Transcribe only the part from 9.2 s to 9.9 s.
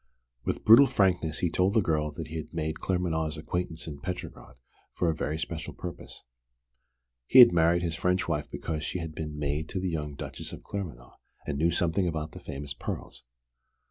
maid to